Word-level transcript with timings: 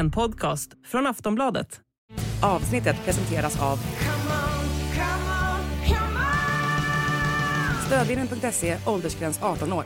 En 0.00 0.10
podcast 0.10 0.70
från 0.86 1.06
Aftonbladet. 1.06 1.80
Avsnittet 2.42 2.96
presenteras 3.04 3.62
av 3.62 3.78
Stödvinnen.se, 7.86 8.76
åldersgräns 8.86 9.42
18 9.42 9.72
år. 9.72 9.84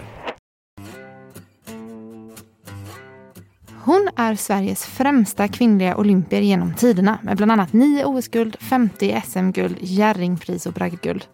Hon 3.85 4.09
är 4.17 4.35
Sveriges 4.35 4.87
främsta 4.87 5.49
kvinnliga 5.49 5.97
olympier 5.97 6.41
genom 6.41 6.75
tiderna 6.75 7.19
med 7.23 7.37
bland 7.37 7.53
annat 7.53 7.73
9 7.73 8.05
OS-guld, 8.05 8.57
50 8.61 9.23
SM-guld, 9.27 9.77
Jerringpris 9.81 10.67
och 10.67 10.73
bragdguld. 10.73 11.27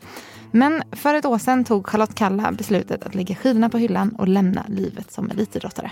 Men 0.51 0.83
för 0.93 1.15
ett 1.15 1.25
år 1.25 1.39
sedan 1.39 1.65
tog 1.65 1.87
Charlotte 1.87 2.15
Kalla 2.15 2.53
beslutet 2.53 3.03
att 3.03 3.15
lägga 3.15 3.35
skidorna 3.35 3.69
på 3.69 3.79
hyllan 3.79 4.15
och 4.19 4.29
lämna 4.29 4.65
livet 4.69 5.13
som 5.13 5.31
elitidrottare. 5.31 5.91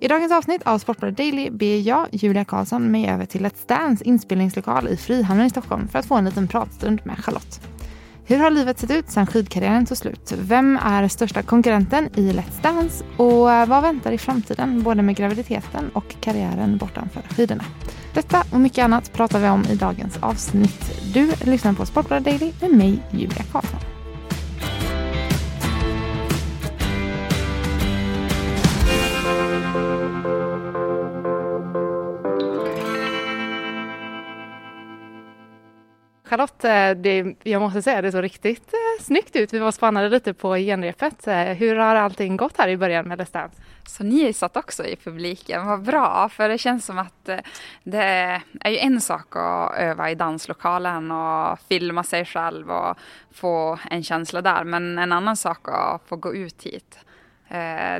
I 0.00 0.08
dagens 0.08 0.32
avsnitt 0.32 0.62
av 0.62 0.78
Sportbladet 0.78 1.16
Daily 1.16 1.50
ber 1.50 1.80
jag, 1.80 2.06
Julia 2.10 2.44
Karlsson, 2.44 2.90
mig 2.90 3.08
över 3.08 3.26
till 3.26 3.46
Let's 3.46 3.66
Dance 3.68 4.04
inspelningslokal 4.04 4.88
i 4.88 4.96
Frihamnen 4.96 5.46
i 5.46 5.50
Stockholm 5.50 5.88
för 5.88 5.98
att 5.98 6.06
få 6.06 6.14
en 6.14 6.24
liten 6.24 6.48
pratstund 6.48 7.00
med 7.04 7.24
Charlotte. 7.24 7.60
Hur 8.26 8.38
har 8.38 8.50
livet 8.50 8.78
sett 8.78 8.90
ut 8.90 9.10
sedan 9.10 9.26
skidkarriären 9.26 9.86
tog 9.86 9.96
slut? 9.96 10.32
Vem 10.38 10.78
är 10.82 11.08
största 11.08 11.42
konkurrenten 11.42 12.08
i 12.14 12.32
Let's 12.32 12.62
Dance? 12.62 13.04
Och 13.16 13.68
vad 13.68 13.82
väntar 13.82 14.12
i 14.12 14.18
framtiden, 14.18 14.82
både 14.82 15.02
med 15.02 15.16
graviditeten 15.16 15.90
och 15.94 16.14
karriären 16.20 16.76
bortanför 16.76 17.22
skidorna? 17.22 17.64
Detta 18.14 18.44
och 18.52 18.60
mycket 18.60 18.84
annat 18.84 19.12
pratar 19.12 19.40
vi 19.40 19.48
om 19.48 19.64
i 19.64 19.74
dagens 19.74 20.18
avsnitt. 20.20 21.12
Du 21.14 21.32
lyssnar 21.44 21.72
på 21.72 21.86
Sportbladet 21.86 22.24
Daily 22.24 22.52
med 22.60 22.70
mig, 22.70 23.02
Julia 23.10 23.42
Karlsson. 23.52 23.97
Charlotte, 36.28 36.64
eh, 36.64 36.90
det, 36.90 37.34
jag 37.42 37.60
måste 37.62 37.82
säga 37.82 38.02
det 38.02 38.12
såg 38.12 38.22
riktigt 38.22 38.72
eh, 38.72 39.04
snyggt 39.04 39.36
ut. 39.36 39.52
Vi 39.52 39.58
var 39.58 39.72
spannade 39.72 40.08
lite 40.08 40.34
på 40.34 40.56
genrepet. 40.56 41.26
Eh, 41.26 41.42
hur 41.42 41.76
har 41.76 41.96
allting 41.96 42.36
gått 42.36 42.58
här 42.58 42.68
i 42.68 42.76
början 42.76 43.08
med 43.08 43.20
Let's 43.20 43.32
Dance? 43.32 43.62
Så 43.86 44.04
ni 44.04 44.32
satt 44.32 44.56
också 44.56 44.84
i 44.84 44.96
publiken, 44.96 45.66
vad 45.66 45.82
bra, 45.82 46.28
för 46.28 46.48
det 46.48 46.58
känns 46.58 46.84
som 46.84 46.98
att 46.98 47.28
eh, 47.28 47.38
det 47.82 48.40
är 48.60 48.70
ju 48.70 48.78
en 48.78 49.00
sak 49.00 49.36
att 49.36 49.74
öva 49.74 50.10
i 50.10 50.14
danslokalen 50.14 51.10
och 51.10 51.58
filma 51.68 52.02
sig 52.02 52.24
själv 52.24 52.70
och 52.70 52.98
få 53.32 53.78
en 53.90 54.02
känsla 54.02 54.42
där, 54.42 54.64
men 54.64 54.98
en 54.98 55.12
annan 55.12 55.36
sak 55.36 55.68
att 55.68 56.02
få 56.08 56.16
gå 56.16 56.34
ut 56.34 56.62
hit. 56.62 56.98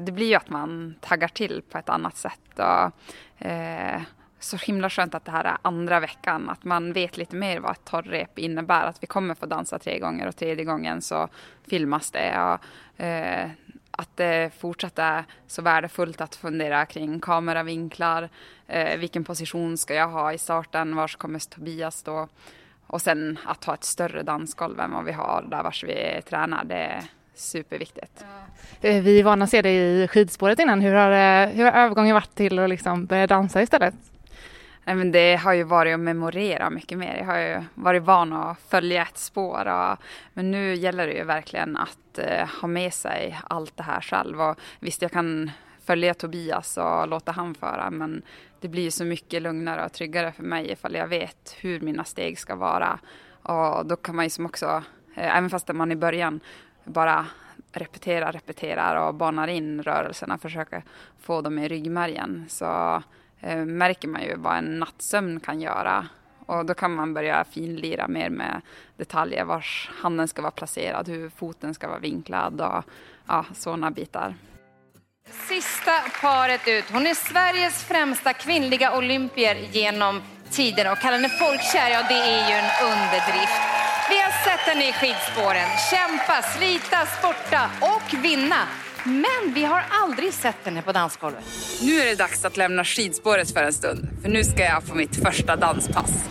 Det 0.00 0.12
blir 0.12 0.26
ju 0.26 0.34
att 0.34 0.50
man 0.50 0.94
taggar 1.00 1.28
till 1.28 1.62
på 1.70 1.78
ett 1.78 1.88
annat 1.88 2.16
sätt 2.16 2.58
och 2.58 3.46
eh, 3.46 4.00
så 4.40 4.56
himla 4.56 4.90
skönt 4.90 5.14
att 5.14 5.24
det 5.24 5.30
här 5.30 5.44
är 5.44 5.56
andra 5.62 6.00
veckan, 6.00 6.50
att 6.50 6.64
man 6.64 6.92
vet 6.92 7.16
lite 7.16 7.36
mer 7.36 7.60
vad 7.60 7.72
ett 7.72 7.84
torrrep 7.84 8.38
innebär, 8.38 8.86
att 8.86 9.02
vi 9.02 9.06
kommer 9.06 9.34
få 9.34 9.46
dansa 9.46 9.78
tre 9.78 9.98
gånger 9.98 10.26
och 10.26 10.36
tredje 10.36 10.64
gången 10.64 11.02
så 11.02 11.28
filmas 11.70 12.10
det. 12.10 12.40
Och, 12.40 13.04
eh, 13.04 13.50
att 13.90 14.16
det 14.16 14.50
fortsatt 14.58 14.98
är 14.98 15.24
så 15.46 15.62
värdefullt 15.62 16.20
att 16.20 16.36
fundera 16.36 16.86
kring 16.86 17.20
kameravinklar, 17.20 18.28
eh, 18.66 18.98
vilken 18.98 19.24
position 19.24 19.78
ska 19.78 19.94
jag 19.94 20.08
ha 20.08 20.32
i 20.32 20.38
starten, 20.38 20.96
var 20.96 21.08
kommer 21.08 21.38
Tobias 21.38 21.96
stå? 21.96 22.28
Och 22.86 23.02
sen 23.02 23.38
att 23.44 23.64
ha 23.64 23.74
ett 23.74 23.84
större 23.84 24.22
dansgolv 24.22 24.80
än 24.80 24.90
vad 24.90 25.04
vi 25.04 25.12
har 25.12 25.44
där 25.50 25.62
vars 25.62 25.84
vi 25.84 26.22
tränar, 26.28 26.64
det 26.64 26.74
är 26.74 27.02
superviktigt. 27.34 28.24
Ja. 28.80 28.88
Eh, 28.88 29.02
vi 29.02 29.20
är 29.20 29.24
vana 29.24 29.44
att 29.44 29.50
se 29.50 29.62
dig 29.62 30.02
i 30.02 30.08
skidspåret 30.08 30.58
innan. 30.58 30.80
Hur 30.80 30.94
har, 30.94 31.10
eh, 31.10 31.48
hur 31.48 31.64
har 31.64 31.72
övergången 31.72 32.14
varit 32.14 32.34
till 32.34 32.58
att 32.58 32.68
liksom 32.68 33.06
börja 33.06 33.26
dansa 33.26 33.62
istället? 33.62 33.94
Nej, 34.88 34.96
men 34.96 35.12
det 35.12 35.36
har 35.36 35.52
ju 35.52 35.62
varit 35.62 35.94
att 35.94 36.00
memorera 36.00 36.70
mycket 36.70 36.98
mer. 36.98 37.16
Jag 37.16 37.24
har 37.24 37.38
ju 37.38 37.64
varit 37.74 38.02
van 38.02 38.32
att 38.32 38.58
följa 38.68 39.02
ett 39.02 39.18
spår. 39.18 39.66
Och, 39.66 39.98
men 40.32 40.50
nu 40.50 40.74
gäller 40.74 41.06
det 41.06 41.12
ju 41.12 41.24
verkligen 41.24 41.76
att 41.76 42.18
eh, 42.18 42.48
ha 42.60 42.68
med 42.68 42.94
sig 42.94 43.40
allt 43.48 43.76
det 43.76 43.82
här 43.82 44.00
själv. 44.00 44.40
Och 44.40 44.58
visst, 44.80 45.02
jag 45.02 45.10
kan 45.10 45.50
följa 45.84 46.14
Tobias 46.14 46.76
och 46.76 47.08
låta 47.08 47.32
han 47.32 47.54
föra. 47.54 47.90
Men 47.90 48.22
det 48.60 48.68
blir 48.68 48.82
ju 48.82 48.90
så 48.90 49.04
mycket 49.04 49.42
lugnare 49.42 49.84
och 49.84 49.92
tryggare 49.92 50.32
för 50.32 50.42
mig 50.42 50.70
ifall 50.70 50.94
jag 50.94 51.06
vet 51.06 51.56
hur 51.60 51.80
mina 51.80 52.04
steg 52.04 52.38
ska 52.38 52.56
vara. 52.56 52.98
Och 53.42 53.86
då 53.86 53.96
kan 53.96 54.16
man 54.16 54.24
ju 54.24 54.30
som 54.30 54.46
också, 54.46 54.82
eh, 55.14 55.36
även 55.36 55.50
fast 55.50 55.68
man 55.68 55.92
i 55.92 55.96
början 55.96 56.40
bara 56.84 57.26
repeterar, 57.72 58.32
repeterar 58.32 59.08
och 59.08 59.14
banar 59.14 59.48
in 59.48 59.82
rörelserna, 59.82 60.38
försöker 60.38 60.82
få 61.20 61.40
dem 61.40 61.58
i 61.58 61.68
ryggmärgen. 61.68 62.44
Så 62.48 63.02
eh, 63.40 63.64
märker 63.64 64.08
man 64.08 64.22
ju 64.22 64.36
vad 64.36 64.56
en 64.56 64.78
nattsömn 64.78 65.40
kan 65.40 65.60
göra. 65.60 66.06
Och 66.46 66.66
då 66.66 66.74
kan 66.74 66.94
man 66.94 67.14
börja 67.14 67.44
finlira 67.44 68.08
mer 68.08 68.30
med 68.30 68.60
detaljer, 68.96 69.44
var 69.44 69.64
handen 70.02 70.28
ska 70.28 70.42
vara 70.42 70.50
placerad, 70.50 71.08
hur 71.08 71.28
foten 71.28 71.74
ska 71.74 71.88
vara 71.88 71.98
vinklad 71.98 72.60
och 72.60 72.84
ja, 73.26 73.44
sådana 73.54 73.90
bitar. 73.90 74.34
Sista 75.48 75.92
paret 76.20 76.68
ut. 76.68 76.84
Hon 76.92 77.06
är 77.06 77.14
Sveriges 77.14 77.84
främsta 77.84 78.32
kvinnliga 78.32 78.96
olympier 78.96 79.56
genom 79.72 80.22
tiderna 80.50 80.92
och 80.92 80.98
kallar 80.98 81.16
henne 81.16 81.28
folkkär, 81.28 81.90
ja 81.90 82.02
det 82.08 82.14
är 82.14 82.48
ju 82.48 82.54
en 82.54 82.70
underdrift. 82.92 83.60
Vi 84.10 84.20
har 84.20 84.30
sett 84.44 84.60
henne 84.60 84.88
i 84.88 84.92
skidspåren 84.92 85.68
kämpa, 85.90 86.42
slita, 86.42 87.06
sporta 87.06 87.70
och 87.80 88.24
vinna. 88.24 88.60
Men 89.04 89.54
vi 89.54 89.64
har 89.64 89.84
aldrig 89.90 90.32
sett 90.32 90.64
henne 90.64 90.82
på 90.82 90.92
dansgolvet. 90.92 91.44
Nu 91.82 91.92
är 92.00 92.04
det 92.04 92.14
dags 92.14 92.44
att 92.44 92.56
lämna 92.56 92.84
skidspåret 92.84 93.50
för 93.50 93.62
en 93.62 93.72
stund, 93.72 94.08
för 94.22 94.28
nu 94.28 94.44
ska 94.44 94.62
jag 94.62 94.82
få 94.82 94.94
mitt 94.94 95.22
första 95.22 95.56
danspass. 95.56 96.28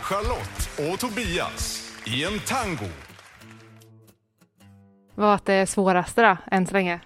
Charlotte 0.00 0.92
och 0.92 0.98
Tobias 0.98 1.92
i 2.04 2.24
en 2.24 2.38
tango. 2.38 2.90
Vad 5.14 5.28
var 5.28 5.40
det 5.44 5.66
svåraste 5.66 6.22
då, 6.22 6.36
än 6.50 6.66
så 6.66 6.72
länge? 6.72 7.00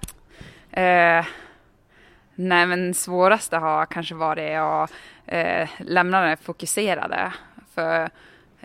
Eh, 0.70 1.24
nej 2.34 2.66
men 2.66 2.94
svåraste 2.94 3.56
har 3.56 3.86
kanske 3.86 4.14
varit 4.14 4.58
att 4.58 4.92
eh, 5.26 5.68
lämna 5.78 6.20
det 6.20 6.36
fokuserade. 6.36 7.32
För 7.74 8.10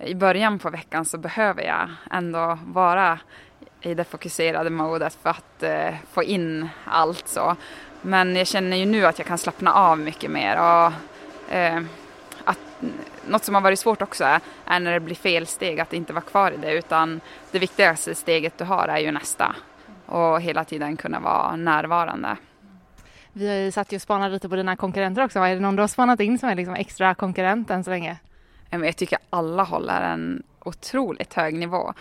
i 0.04 0.16
början 0.16 0.60
på 0.60 0.70
veckan 0.70 1.06
så 1.06 1.18
behöver 1.18 1.64
jag 1.64 1.90
ändå 2.12 2.60
vara 2.66 3.20
i 3.82 3.94
det 3.94 4.04
fokuserade 4.04 4.70
modet 4.70 5.18
för 5.22 5.30
att 5.30 5.64
eh, 5.64 5.96
få 6.12 6.24
in 6.24 6.70
allt 6.86 7.28
så. 7.28 7.56
Men 8.02 8.36
jag 8.36 8.48
känner 8.48 8.78
ju 8.78 8.86
nu 8.86 9.06
att 9.06 9.18
jag 9.18 9.28
kan 9.28 9.38
slappna 9.38 9.74
av 9.74 10.00
mycket 10.00 10.32
mer 10.32 10.56
och 10.56 10.94
eh, 11.54 11.82
att 12.44 12.60
något 13.28 13.44
som 13.44 13.56
har 13.56 13.62
varit 13.62 13.80
svårt 13.80 14.02
också 14.02 14.24
är, 14.24 14.40
är 14.66 14.80
när 14.80 14.92
det 14.92 15.00
blir 15.00 15.16
fel 15.16 15.48
steg 15.48 15.80
att 15.80 15.94
inte 15.94 16.14
vara 16.14 16.22
kvar 16.22 16.52
i 16.52 16.58
det 16.58 16.72
utan 16.74 17.22
det 17.52 17.60
viktigaste 17.60 18.16
steget 18.16 18.58
du 18.58 18.64
har 18.64 18.88
är 18.88 19.00
ju 19.00 19.12
nästa 19.12 19.56
och 20.06 20.42
hela 20.42 20.64
tiden 20.64 20.98
kunna 20.98 21.20
vara 21.20 21.56
närvarande. 21.56 22.38
Vi 23.34 23.48
har 23.48 23.56
ju 23.56 23.72
satt 23.72 23.94
och 23.94 24.02
spanat 24.02 24.32
lite 24.32 24.50
på 24.50 24.56
dina 24.56 24.76
konkurrenter 24.76 25.24
också. 25.24 25.40
Är 25.40 25.56
det 25.56 25.62
någon 25.62 25.76
du 25.76 25.84
har 25.84 25.88
spanat 25.88 26.20
in 26.20 26.40
som 26.40 26.50
är 26.50 26.56
liksom 26.56 26.76
extra 26.76 27.16
konkurrent 27.16 27.70
än 27.70 27.84
så 27.84 27.90
länge? 27.90 28.18
Jag 28.70 28.96
tycker 28.96 29.18
alla 29.30 29.64
håller 29.64 30.02
en 30.02 30.44
otroligt 30.60 31.34
hög 31.34 31.54
nivå. 31.54 31.94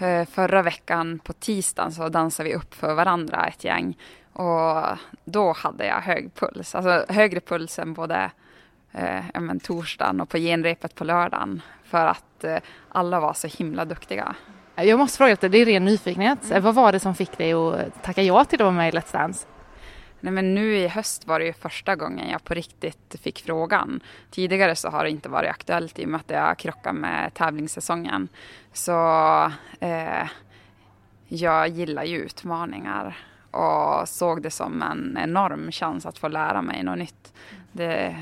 Eh, 0.00 0.26
förra 0.26 0.62
veckan 0.62 1.18
på 1.18 1.32
tisdagen 1.32 1.92
så 1.92 2.08
dansade 2.08 2.48
vi 2.48 2.54
upp 2.54 2.74
för 2.74 2.94
varandra 2.94 3.46
ett 3.46 3.64
gäng 3.64 3.96
och 4.32 4.82
då 5.24 5.52
hade 5.52 5.86
jag 5.86 6.00
hög 6.00 6.34
puls, 6.34 6.74
alltså 6.74 7.12
högre 7.12 7.40
puls 7.40 7.78
än 7.78 7.94
både 7.94 8.30
eh, 8.92 9.40
men, 9.40 9.60
torsdagen 9.60 10.20
och 10.20 10.28
på 10.28 10.38
genrepet 10.38 10.94
på 10.94 11.04
lördagen 11.04 11.62
för 11.84 12.06
att 12.06 12.44
eh, 12.44 12.56
alla 12.88 13.20
var 13.20 13.32
så 13.32 13.46
himla 13.46 13.84
duktiga. 13.84 14.34
Jag 14.74 14.98
måste 14.98 15.16
fråga 15.16 15.36
det 15.40 15.58
är 15.58 15.66
ren 15.66 15.84
nyfikenhet. 15.84 16.50
Mm. 16.50 16.62
Vad 16.62 16.74
var 16.74 16.92
det 16.92 17.00
som 17.00 17.14
fick 17.14 17.38
dig 17.38 17.52
att 17.52 18.02
tacka 18.02 18.22
ja 18.22 18.44
till 18.44 18.60
att 18.60 18.64
vara 18.64 18.74
med 18.74 18.94
i 18.94 18.98
Let's 18.98 19.12
Dance? 19.12 19.46
Nej, 20.20 20.32
men 20.32 20.54
nu 20.54 20.76
i 20.76 20.88
höst 20.88 21.26
var 21.26 21.38
det 21.38 21.46
ju 21.46 21.52
första 21.52 21.96
gången 21.96 22.30
jag 22.30 22.44
på 22.44 22.54
riktigt 22.54 23.16
fick 23.22 23.42
frågan. 23.42 24.00
Tidigare 24.30 24.76
så 24.76 24.88
har 24.88 25.04
det 25.04 25.10
inte 25.10 25.28
varit 25.28 25.50
aktuellt 25.50 25.98
i 25.98 26.04
och 26.04 26.08
med 26.08 26.20
att 26.20 26.30
jag 26.30 26.58
krockar 26.58 26.92
med 26.92 27.34
tävlingssäsongen. 27.34 28.28
Så 28.72 29.00
eh, 29.80 30.28
jag 31.28 31.68
gillar 31.68 32.04
ju 32.04 32.18
utmaningar 32.18 33.18
och 33.50 34.08
såg 34.08 34.42
det 34.42 34.50
som 34.50 34.82
en 34.82 35.18
enorm 35.22 35.72
chans 35.72 36.06
att 36.06 36.18
få 36.18 36.28
lära 36.28 36.62
mig 36.62 36.82
något 36.82 36.98
nytt. 36.98 37.32
Det, 37.72 38.16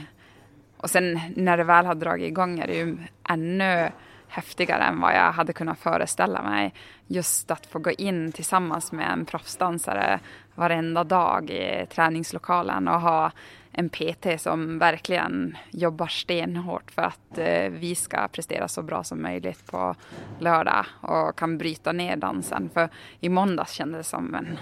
och 0.76 0.90
sen 0.90 1.20
när 1.36 1.56
det 1.56 1.64
väl 1.64 1.86
har 1.86 1.94
dragit 1.94 2.28
igång 2.28 2.58
är 2.58 2.66
det 2.66 2.74
ju 2.74 2.96
ännu 3.28 3.90
häftigare 4.28 4.82
än 4.82 5.00
vad 5.00 5.14
jag 5.14 5.32
hade 5.32 5.52
kunnat 5.52 5.78
föreställa 5.78 6.42
mig. 6.42 6.74
Just 7.06 7.50
att 7.50 7.66
få 7.66 7.78
gå 7.78 7.90
in 7.90 8.32
tillsammans 8.32 8.92
med 8.92 9.12
en 9.12 9.24
proffsdansare 9.24 10.20
varenda 10.54 11.04
dag 11.04 11.50
i 11.50 11.86
träningslokalen 11.86 12.88
och 12.88 13.00
ha 13.00 13.30
en 13.72 13.88
PT 13.88 14.26
som 14.40 14.78
verkligen 14.78 15.56
jobbar 15.70 16.06
stenhårt 16.06 16.90
för 16.90 17.02
att 17.02 17.38
eh, 17.38 17.70
vi 17.70 17.94
ska 17.94 18.28
prestera 18.28 18.68
så 18.68 18.82
bra 18.82 19.04
som 19.04 19.22
möjligt 19.22 19.66
på 19.66 19.94
lördag 20.38 20.86
och 21.00 21.38
kan 21.38 21.58
bryta 21.58 21.92
ner 21.92 22.16
dansen. 22.16 22.70
För 22.74 22.88
i 23.20 23.28
måndags 23.28 23.72
kändes 23.72 23.98
det 23.98 24.10
som 24.10 24.34
en 24.34 24.58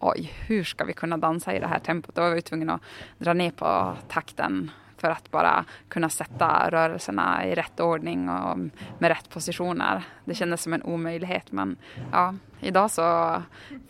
oj, 0.00 0.32
hur 0.46 0.64
ska 0.64 0.84
vi 0.84 0.92
kunna 0.92 1.16
dansa 1.16 1.54
i 1.54 1.60
det 1.60 1.66
här 1.66 1.78
tempot? 1.78 2.14
Då 2.14 2.22
var 2.22 2.30
vi 2.30 2.42
tvungna 2.42 2.74
att 2.74 2.80
dra 3.18 3.32
ner 3.32 3.50
på 3.50 3.96
takten 4.08 4.70
för 5.02 5.10
att 5.10 5.30
bara 5.30 5.64
kunna 5.88 6.08
sätta 6.08 6.70
rörelserna 6.70 7.46
i 7.46 7.54
rätt 7.54 7.80
ordning 7.80 8.28
och 8.28 8.58
med 8.98 9.08
rätt 9.08 9.30
positioner. 9.30 10.02
Det 10.24 10.34
kändes 10.34 10.62
som 10.62 10.72
en 10.72 10.82
omöjlighet 10.82 11.52
men 11.52 11.76
ja, 12.12 12.34
idag 12.60 12.90
så 12.90 13.36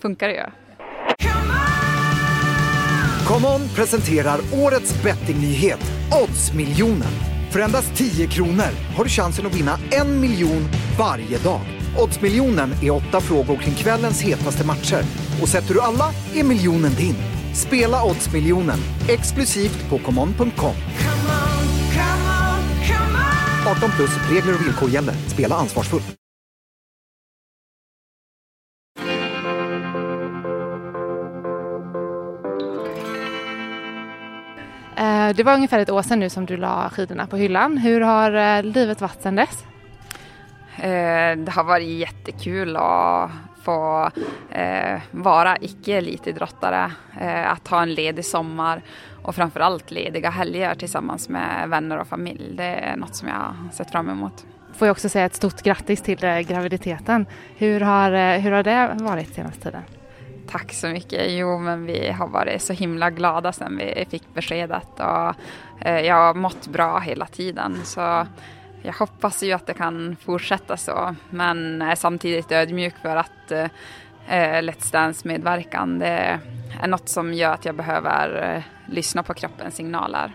funkar 0.02 0.28
det 0.28 0.34
ju. 0.34 0.46
ComeOn 3.28 3.60
presenterar 3.76 4.38
årets 4.64 5.02
bettingnyhet, 5.02 5.80
Oddsmiljonen. 6.22 7.12
För 7.52 7.60
endast 7.60 7.96
10 7.96 8.26
kronor 8.26 8.96
har 8.96 9.04
du 9.04 9.10
chansen 9.10 9.46
att 9.46 9.54
vinna 9.54 9.78
en 9.90 10.20
miljon 10.20 10.68
varje 10.98 11.38
dag. 11.38 11.60
Oddsmiljonen 11.98 12.70
är 12.82 12.90
åtta 12.90 13.20
frågor 13.20 13.56
kring 13.56 13.74
kvällens 13.74 14.22
hetaste 14.22 14.66
matcher. 14.66 15.02
Och 15.42 15.48
sätter 15.48 15.74
du 15.74 15.80
alla 15.80 16.10
är 16.34 16.44
miljonen 16.44 16.92
din. 16.92 17.31
Spela 17.54 18.02
Oddsmiljonen, 18.04 18.78
exklusivt 19.08 19.88
på 19.90 19.99
common.com. 19.99 20.75
18 23.66 23.90
plus, 23.96 24.31
regler 24.31 24.54
och 24.54 24.66
villkor 24.66 24.88
gäller. 24.90 25.14
Spela 25.28 25.54
ansvarsfullt. 25.54 26.14
Eh, 34.96 35.28
Det 35.37 35.43
var 35.43 35.55
ungefär 35.55 35.78
ett 35.81 35.90
år 35.90 36.02
sedan 36.02 36.20
nu 36.20 36.31
som 36.31 36.46
du 36.46 36.56
la 36.56 36.90
skidorna 36.90 37.26
på 37.26 37.37
hyllan. 37.37 37.78
Hur 37.78 38.00
har 38.00 38.32
eh, 38.32 38.62
livet 38.62 39.00
varit 39.00 39.22
sedan 39.22 39.37
dess? 39.37 39.64
Eh, 40.76 41.37
Det 41.38 41.50
har 41.52 41.64
varit 41.64 41.88
jättekul 41.88 42.76
att 42.76 43.31
få 43.62 44.10
eh, 44.50 45.00
vara 45.10 45.56
icke-elitidrottare, 45.56 46.92
eh, 47.20 47.52
att 47.52 47.68
ha 47.68 47.82
en 47.82 47.94
ledig 47.94 48.24
sommar 48.24 48.82
och 49.22 49.34
framförallt 49.34 49.90
lediga 49.90 50.30
helger 50.30 50.74
tillsammans 50.74 51.28
med 51.28 51.68
vänner 51.68 51.98
och 51.98 52.06
familj. 52.06 52.56
Det 52.56 52.64
är 52.64 52.96
något 52.96 53.14
som 53.14 53.28
jag 53.28 53.34
har 53.34 53.72
sett 53.72 53.90
fram 53.90 54.08
emot. 54.10 54.46
Får 54.74 54.88
jag 54.88 54.92
också 54.92 55.08
säga 55.08 55.24
ett 55.24 55.34
stort 55.34 55.62
grattis 55.62 56.02
till 56.02 56.24
eh, 56.24 56.38
graviditeten. 56.38 57.26
Hur 57.56 57.80
har, 57.80 58.12
eh, 58.12 58.40
hur 58.40 58.50
har 58.50 58.62
det 58.62 58.96
varit 59.00 59.34
senaste 59.34 59.62
tiden? 59.62 59.82
Tack 60.48 60.72
så 60.72 60.88
mycket. 60.88 61.32
Jo, 61.32 61.58
men 61.58 61.86
vi 61.86 62.10
har 62.10 62.28
varit 62.28 62.62
så 62.62 62.72
himla 62.72 63.10
glada 63.10 63.52
sedan 63.52 63.76
vi 63.76 64.06
fick 64.10 64.34
beskedet 64.34 65.00
och 65.00 65.34
eh, 65.86 66.00
jag 66.00 66.14
har 66.14 66.34
mått 66.34 66.66
bra 66.66 66.98
hela 66.98 67.26
tiden. 67.26 67.80
Så 67.84 68.26
jag 68.82 68.93
hoppas 68.93 69.43
ju 69.43 69.52
att 69.52 69.67
det 69.67 69.75
kan 69.75 70.17
fortsätta 70.17 70.76
så, 70.76 71.14
men 71.31 71.82
är 71.82 71.94
samtidigt 71.94 72.52
ödmjuk 72.52 72.94
för 73.02 73.17
att 73.17 73.50
eh, 73.50 73.69
Let's 74.61 74.93
Dance 74.93 75.29
medverkan 75.29 75.99
det 75.99 76.40
är 76.82 76.88
något 76.88 77.08
som 77.08 77.34
gör 77.34 77.52
att 77.52 77.64
jag 77.64 77.75
behöver 77.75 78.55
eh, 78.56 78.62
lyssna 78.93 79.23
på 79.23 79.34
kroppens 79.34 79.75
signaler. 79.75 80.32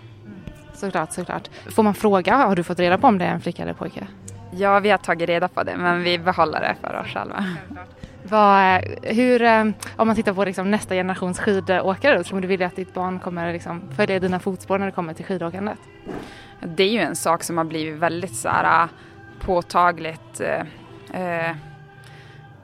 Såklart, 0.73 1.11
såklart. 1.11 1.49
Får 1.75 1.83
man 1.83 1.93
fråga, 1.93 2.35
har 2.35 2.55
du 2.55 2.63
fått 2.63 2.79
reda 2.79 2.97
på 2.97 3.07
om 3.07 3.17
det 3.17 3.25
är 3.25 3.29
en 3.33 3.41
flicka 3.41 3.63
eller 3.63 3.73
pojke? 3.73 4.07
Ja, 4.51 4.79
vi 4.79 4.89
har 4.89 4.97
tagit 4.97 5.29
reda 5.29 5.47
på 5.47 5.63
det, 5.63 5.77
men 5.77 6.03
vi 6.03 6.19
behåller 6.19 6.59
det 6.59 6.75
för 6.81 6.99
oss 6.99 7.07
själva. 7.07 7.45
Vad, 8.23 8.75
eh, 8.75 9.15
hur, 9.15 9.41
eh, 9.41 9.65
om 9.95 10.07
man 10.07 10.15
tittar 10.15 10.33
på 10.33 10.45
liksom 10.45 10.71
nästa 10.71 10.95
generations 10.95 11.39
skidåkare, 11.39 12.17
då, 12.17 12.23
tror 12.23 12.41
du 12.41 12.47
vilja 12.47 12.67
att 12.67 12.75
ditt 12.75 12.93
barn 12.93 13.19
kommer 13.19 13.53
liksom 13.53 13.81
följa 13.95 14.19
dina 14.19 14.39
fotspår 14.39 14.79
när 14.79 14.85
det 14.85 14.91
kommer 14.91 15.13
till 15.13 15.25
skidåkandet? 15.25 15.79
Det 16.59 16.83
är 16.83 16.89
ju 16.89 16.99
en 16.99 17.15
sak 17.15 17.43
som 17.43 17.57
har 17.57 17.65
blivit 17.65 17.99
väldigt 17.99 18.35
så 18.35 18.49
här, 18.49 18.83
äh, 18.83 18.89
påtagligt 19.39 20.41
eh, 21.13 21.55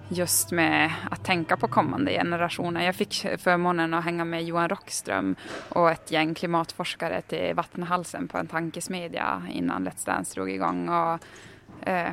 just 0.08 0.52
med 0.52 0.92
att 1.12 1.26
tänka 1.26 1.58
på 1.58 1.68
kommande 1.68 2.12
generationer. 2.12 2.86
Jag 2.86 2.96
fick 2.96 3.26
förmånen 3.38 3.94
att 3.94 4.04
hänga 4.04 4.26
med 4.26 4.44
Johan 4.44 4.70
Rockström 4.70 5.36
och 5.70 5.92
ett 5.92 6.12
gäng 6.12 6.34
klimatforskare 6.34 7.22
till 7.22 7.54
Vattenhalsen 7.56 8.28
på 8.28 8.38
en 8.38 8.48
tankesmedja 8.48 9.42
innan 9.52 9.88
Let's 9.88 10.06
Dance 10.06 10.34
drog 10.34 10.52
igång. 10.52 10.90
Och, 10.90 11.20
eh, 11.88 12.12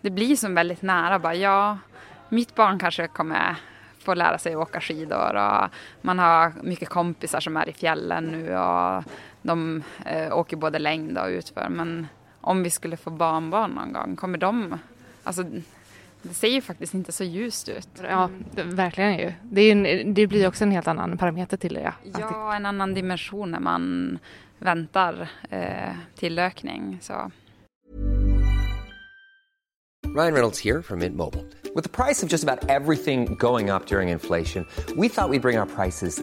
det 0.00 0.10
blir 0.10 0.36
som 0.36 0.54
väldigt 0.54 0.82
nära 0.82 1.18
bara, 1.18 1.34
ja, 1.34 1.78
mitt 2.28 2.54
barn 2.54 2.78
kanske 2.78 3.06
kommer 3.08 3.56
få 3.98 4.14
lära 4.14 4.38
sig 4.38 4.52
att 4.52 4.58
åka 4.58 4.80
skidor 4.80 5.34
och 5.34 5.68
man 6.00 6.18
har 6.18 6.52
mycket 6.62 6.88
kompisar 6.88 7.40
som 7.40 7.56
är 7.56 7.68
i 7.68 7.72
fjällen 7.72 8.24
nu 8.24 8.56
och 8.56 9.04
de 9.42 9.82
eh, 10.06 10.36
åker 10.38 10.56
både 10.56 10.78
längd 10.78 11.18
och 11.18 11.28
utför. 11.28 11.68
Men 11.68 12.06
om 12.40 12.62
vi 12.62 12.70
skulle 12.70 12.96
få 12.96 13.10
barnbarn 13.10 13.70
någon 13.70 13.92
gång, 13.92 14.16
kommer 14.16 14.38
de... 14.38 14.78
Alltså, 15.24 15.44
det 16.22 16.34
ser 16.34 16.48
ju 16.48 16.60
faktiskt 16.60 16.94
inte 16.94 17.12
så 17.12 17.24
ljust 17.24 17.68
ut. 17.68 17.88
Ja, 18.02 18.30
det, 18.54 18.62
verkligen 18.62 19.18
ju. 19.18 19.32
Det, 19.42 19.60
är 19.60 19.72
en, 19.72 20.14
det 20.14 20.26
blir 20.26 20.48
också 20.48 20.64
en 20.64 20.70
helt 20.70 20.88
annan 20.88 21.18
parameter 21.18 21.56
till 21.56 21.74
det. 21.74 21.80
Ja. 21.80 22.10
Att 22.12 22.20
Ja, 22.20 22.54
en 22.54 22.66
annan 22.66 22.94
dimension 22.94 23.50
när 23.50 23.60
man 23.60 24.18
väntar 24.58 25.28
eh, 25.50 25.92
tillökning. 26.14 26.98
Så. 27.02 27.30
Ryan 30.14 30.34
Reynolds 30.34 30.64
here 30.64 30.82
from 30.82 30.98
Mint 30.98 31.16
Mobile. 31.16 31.44
With 31.74 31.84
the 31.84 32.04
price 32.04 32.22
of 32.22 32.28
just 32.28 32.44
about 32.44 32.68
everything 32.68 33.36
going 33.38 33.70
up 33.70 33.86
during 33.86 34.10
inflation, 34.10 34.66
we 34.96 35.08
thought 35.08 35.30
we'd 35.30 35.42
bring 35.42 35.58
our 35.58 35.66
prices 35.66 36.22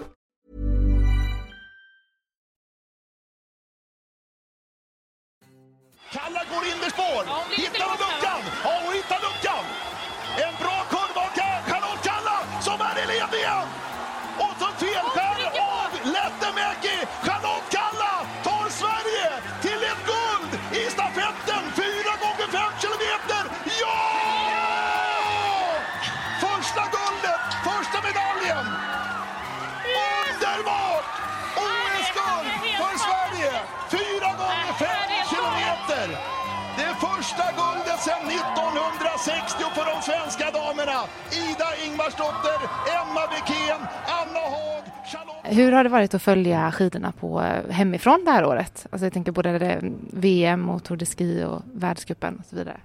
första 37.31 37.51
guldet 37.61 37.99
sedan 37.99 38.27
1960 38.27 39.63
för 39.75 39.85
de 39.95 40.01
svenska 40.01 40.45
damerna. 40.51 40.99
Ida 41.43 41.69
Ingmarsdotter, 41.85 42.57
Emma 42.97 43.23
Wikén, 43.31 43.81
Anna 44.19 44.43
Haag, 44.53 44.83
Charlotte... 45.05 45.57
Hur 45.57 45.71
har 45.71 45.83
det 45.83 45.89
varit 45.89 46.13
att 46.13 46.21
följa 46.21 46.71
skidorna 46.71 47.11
på 47.11 47.41
eh, 47.41 47.71
hemifrån 47.71 48.25
det 48.25 48.31
här 48.31 48.45
året? 48.45 48.87
Alltså 48.89 49.05
jag 49.05 49.13
tänker 49.13 49.31
både 49.31 49.81
VM 50.13 50.69
och 50.69 50.83
Tour 50.83 50.97
de 50.97 51.05
Ski 51.05 51.43
och 51.43 51.61
världscupen 51.73 52.37
och 52.39 52.45
så 52.45 52.55
vidare. 52.55 52.77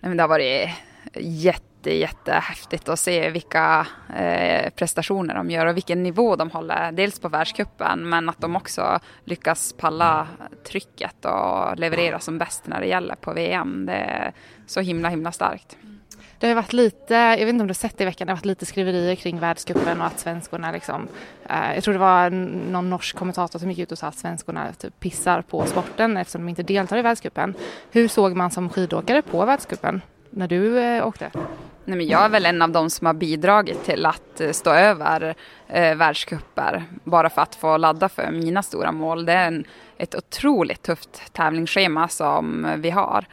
Nej, 0.00 0.08
men 0.08 0.16
det 0.16 0.22
har 0.22 0.28
varit 0.28 0.70
jätte, 1.20 1.65
jättehäftigt 1.94 2.88
att 2.88 2.98
se 2.98 3.30
vilka 3.30 3.86
eh, 4.16 4.70
prestationer 4.70 5.34
de 5.34 5.50
gör 5.50 5.66
och 5.66 5.76
vilken 5.76 6.02
nivå 6.02 6.36
de 6.36 6.50
håller. 6.50 6.92
Dels 6.92 7.18
på 7.18 7.28
världscupen 7.28 8.08
men 8.08 8.28
att 8.28 8.40
de 8.40 8.56
också 8.56 9.00
lyckas 9.24 9.72
palla 9.72 10.26
trycket 10.64 11.24
och 11.24 11.78
leverera 11.78 12.18
som 12.18 12.38
bäst 12.38 12.66
när 12.66 12.80
det 12.80 12.86
gäller 12.86 13.14
på 13.14 13.32
VM. 13.32 13.86
Det 13.86 13.92
är 13.92 14.32
så 14.66 14.80
himla, 14.80 15.08
himla 15.08 15.32
starkt. 15.32 15.76
Det 16.38 16.48
har 16.48 16.54
varit 16.54 16.72
lite, 16.72 17.14
jag 17.14 17.38
vet 17.38 17.48
inte 17.48 17.62
om 17.62 17.66
du 17.66 17.70
har 17.70 17.74
sett 17.74 17.98
det 17.98 18.04
i 18.04 18.04
veckan, 18.04 18.26
det 18.26 18.32
har 18.32 18.36
varit 18.36 18.44
lite 18.44 18.66
skriverier 18.66 19.14
kring 19.14 19.38
världscupen 19.38 20.00
och 20.00 20.06
att 20.06 20.20
svenskorna 20.20 20.72
liksom, 20.72 21.08
eh, 21.48 21.74
jag 21.74 21.84
tror 21.84 21.94
det 21.94 22.00
var 22.00 22.30
någon 22.70 22.90
norsk 22.90 23.16
kommentator 23.16 23.58
som 23.58 23.70
gick 23.70 23.78
ut 23.78 23.92
och 23.92 23.98
sa 23.98 24.06
att 24.06 24.18
svenskorna 24.18 24.72
typ 24.72 25.00
pissar 25.00 25.42
på 25.42 25.66
sporten 25.66 26.16
eftersom 26.16 26.40
de 26.40 26.48
inte 26.48 26.62
deltar 26.62 26.96
i 26.96 27.02
världscupen. 27.02 27.54
Hur 27.90 28.08
såg 28.08 28.36
man 28.36 28.50
som 28.50 28.68
skidåkare 28.68 29.22
på 29.22 29.44
världscupen 29.44 30.02
när 30.30 30.48
du 30.48 30.78
eh, 30.78 31.06
åkte? 31.06 31.30
Nej, 31.88 31.98
men 31.98 32.06
jag 32.06 32.24
är 32.24 32.28
väl 32.28 32.46
en 32.46 32.62
av 32.62 32.70
de 32.70 32.90
som 32.90 33.06
har 33.06 33.14
bidragit 33.14 33.84
till 33.84 34.06
att 34.06 34.40
eh, 34.40 34.50
stå 34.50 34.70
över 34.70 35.34
eh, 35.68 35.94
världscuper 35.94 36.84
bara 37.04 37.30
för 37.30 37.42
att 37.42 37.54
få 37.54 37.76
ladda 37.76 38.08
för 38.08 38.30
mina 38.30 38.62
stora 38.62 38.92
mål. 38.92 39.26
Det 39.26 39.32
är 39.32 39.46
en, 39.46 39.64
ett 39.98 40.14
otroligt 40.14 40.82
tufft 40.82 41.32
tävlingsschema 41.32 42.08
som 42.08 42.66
vi 42.78 42.90
har. 42.90 43.24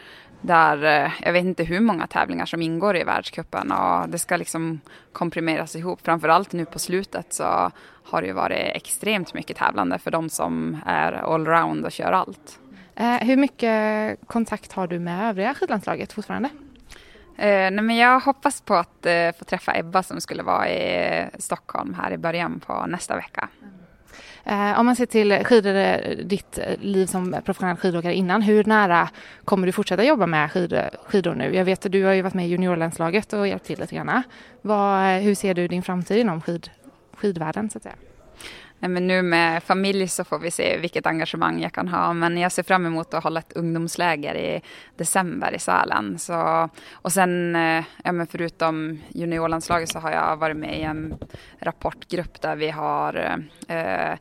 Där 0.42 0.84
eh, 0.84 1.12
jag 1.22 1.34
vet 1.34 1.44
inte 1.44 1.64
hur 1.64 1.80
många 1.80 2.08
tävlingar 2.08 2.46
som 2.46 2.62
ingår 2.62 2.98
i 2.98 3.04
världscupen 3.04 3.72
och 3.72 4.10
det 4.10 4.20
ska 4.20 4.38
liksom 4.38 4.82
komprimeras 5.14 5.76
ihop. 5.76 6.00
Framförallt 6.04 6.52
nu 6.52 6.66
på 6.66 6.80
slutet 6.80 7.34
så 7.34 7.72
har 8.04 8.22
det 8.22 8.28
ju 8.28 8.34
varit 8.34 8.76
extremt 8.76 9.34
mycket 9.34 9.58
tävlande 9.58 10.00
för 10.00 10.12
de 10.12 10.30
som 10.30 10.78
är 10.86 11.12
allround 11.12 11.86
och 11.86 11.92
kör 11.92 12.12
allt. 12.12 12.60
Eh, 12.96 13.18
hur 13.18 13.38
mycket 13.38 14.20
kontakt 14.28 14.72
har 14.74 14.88
du 14.88 15.00
med 15.00 15.30
övriga 15.30 15.54
skidlandslaget 15.54 16.14
fortfarande? 16.14 16.50
Eh, 17.38 17.72
nej 17.72 17.82
men 17.82 17.96
jag 17.96 18.20
hoppas 18.20 18.62
på 18.62 18.76
att 18.76 19.06
eh, 19.06 19.32
få 19.40 19.46
träffa 19.46 19.78
Ebba 19.78 20.04
som 20.04 20.22
skulle 20.22 20.44
vara 20.44 20.70
i 20.70 21.08
eh, 21.20 21.40
Stockholm 21.40 21.94
här 21.94 22.12
i 22.12 22.18
början 22.18 22.60
på 22.60 22.86
nästa 22.86 23.16
vecka. 23.16 23.50
Eh, 24.46 24.80
om 24.80 24.86
man 24.86 24.96
ser 24.96 25.06
till 25.06 25.44
skidor, 25.44 25.76
eh, 25.76 26.18
ditt 26.26 26.58
eh, 26.58 26.80
liv 26.80 27.06
som 27.06 27.36
professionell 27.46 27.78
skidåkare 27.78 28.14
innan, 28.14 28.42
hur 28.42 28.64
nära 28.64 29.10
kommer 29.46 29.68
du 29.68 29.72
fortsätta 29.72 30.04
jobba 30.04 30.26
med 30.26 30.52
skid, 30.52 30.82
skidor 31.06 31.36
nu? 31.36 31.56
Jag 31.56 31.66
vet 31.66 31.86
att 31.86 31.92
du 31.92 32.04
har 32.04 32.14
ju 32.14 32.22
varit 32.22 32.34
med 32.34 32.46
i 32.46 32.50
juniorlandslaget 32.50 33.34
och 33.34 33.48
hjälpt 33.48 33.66
till 33.66 33.80
lite 33.80 33.96
grann. 33.96 34.24
Vad, 34.62 35.22
hur 35.22 35.36
ser 35.36 35.54
du 35.54 35.68
din 35.68 35.84
framtid 35.84 36.18
inom 36.18 36.42
skid, 36.42 36.70
skidvärlden 37.18 37.70
så 37.70 37.78
att 37.78 37.84
säga? 37.84 37.96
Men 38.88 39.08
nu 39.08 39.22
med 39.22 39.64
familj 39.64 40.08
så 40.08 40.24
får 40.24 40.40
vi 40.40 40.52
se 40.52 40.78
vilket 40.78 41.06
engagemang 41.06 41.62
jag 41.62 41.74
kan 41.74 41.88
ha. 41.88 42.14
Men 42.14 42.38
jag 42.38 42.52
ser 42.52 42.64
fram 42.64 42.86
emot 42.86 43.14
att 43.14 43.24
hålla 43.24 43.40
ett 43.40 43.54
ungdomsläger 43.54 44.36
i 44.36 44.62
december 44.96 45.54
i 45.54 45.60
Sälen. 45.60 46.20
Så, 46.20 46.70
och 46.92 47.12
sen, 47.12 47.56
eh, 47.56 47.84
ja, 48.04 48.12
men 48.12 48.28
förutom 48.28 49.02
juniorlandslaget 49.10 49.90
så 49.90 50.00
har 50.00 50.12
jag 50.12 50.38
varit 50.38 50.58
med 50.58 50.80
i 50.80 50.82
en 50.82 51.16
rapportgrupp 51.60 52.42
där 52.42 52.56
vi 52.56 52.70
har 52.70 53.40
eh, 53.68 54.18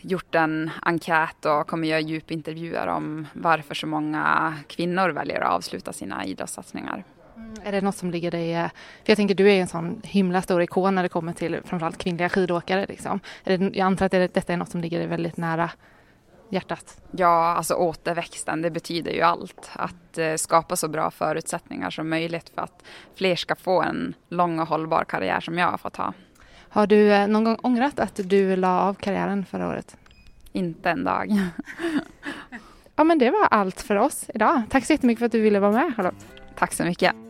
gjort 0.00 0.34
en 0.34 0.70
enkät 0.82 1.44
och 1.44 1.66
kommer 1.66 1.88
göra 1.88 2.00
djupintervjuer 2.00 2.86
om 2.86 3.26
varför 3.32 3.74
så 3.74 3.86
många 3.86 4.54
kvinnor 4.68 5.08
väljer 5.08 5.40
att 5.40 5.52
avsluta 5.52 5.92
sina 5.92 6.24
idrottssatsningar. 6.24 7.04
Mm, 7.40 7.54
är 7.64 7.72
det 7.72 7.80
något 7.80 7.96
som 7.96 8.10
ligger 8.10 8.30
dig... 8.30 8.54
För 9.04 9.10
jag 9.10 9.16
tänker 9.16 9.34
du 9.34 9.52
är 9.52 9.60
en 9.60 9.68
sån 9.68 10.00
himla 10.04 10.42
stor 10.42 10.62
ikon 10.62 10.94
när 10.94 11.02
det 11.02 11.08
kommer 11.08 11.32
till 11.32 11.60
framförallt 11.64 11.98
kvinnliga 11.98 12.28
skidåkare. 12.28 12.86
Liksom. 12.86 13.20
jag 13.44 13.78
antar 13.78 14.06
att 14.06 14.12
det, 14.12 14.34
detta 14.34 14.52
är 14.52 14.56
något 14.56 14.70
som 14.70 14.80
ligger 14.80 14.98
dig 14.98 15.06
väldigt 15.06 15.36
nära 15.36 15.70
hjärtat. 16.50 17.00
Ja, 17.10 17.54
alltså 17.54 17.74
återväxten, 17.74 18.62
det 18.62 18.70
betyder 18.70 19.12
ju 19.12 19.20
allt. 19.20 19.70
Att 19.72 20.18
eh, 20.18 20.34
skapa 20.34 20.76
så 20.76 20.88
bra 20.88 21.10
förutsättningar 21.10 21.90
som 21.90 22.08
möjligt 22.08 22.52
för 22.54 22.62
att 22.62 22.82
fler 23.14 23.36
ska 23.36 23.54
få 23.54 23.82
en 23.82 24.14
lång 24.28 24.58
och 24.58 24.68
hållbar 24.68 25.04
karriär 25.04 25.40
som 25.40 25.58
jag 25.58 25.70
har 25.70 25.78
fått 25.78 25.96
ha. 25.96 26.12
Har 26.68 26.86
du 26.86 27.12
eh, 27.12 27.28
någon 27.28 27.44
gång 27.44 27.56
ångrat 27.62 28.00
att 28.00 28.20
du 28.24 28.56
la 28.56 28.80
av 28.80 28.94
karriären 28.94 29.44
förra 29.44 29.68
året? 29.68 29.96
Inte 30.52 30.90
en 30.90 31.04
dag. 31.04 31.28
ja, 32.96 33.04
men 33.04 33.18
det 33.18 33.30
var 33.30 33.44
allt 33.50 33.80
för 33.80 33.96
oss 33.96 34.24
idag. 34.34 34.62
Tack 34.70 34.86
så 34.86 34.92
jättemycket 34.92 35.18
för 35.18 35.26
att 35.26 35.32
du 35.32 35.40
ville 35.40 35.60
vara 35.60 35.72
med, 35.72 35.96
Charlotte. 35.96 36.26
Tack 36.56 36.72
så 36.72 36.84
mycket. 36.84 37.29